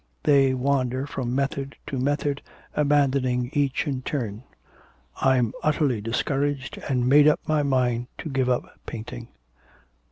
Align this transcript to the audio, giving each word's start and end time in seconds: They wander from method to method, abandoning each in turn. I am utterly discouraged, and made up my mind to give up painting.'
They 0.23 0.55
wander 0.55 1.05
from 1.05 1.35
method 1.35 1.75
to 1.85 1.99
method, 1.99 2.41
abandoning 2.73 3.51
each 3.53 3.85
in 3.85 4.01
turn. 4.01 4.41
I 5.21 5.37
am 5.37 5.53
utterly 5.61 6.01
discouraged, 6.01 6.79
and 6.89 7.07
made 7.07 7.27
up 7.27 7.39
my 7.45 7.61
mind 7.61 8.07
to 8.17 8.27
give 8.27 8.49
up 8.49 8.79
painting.' 8.87 9.27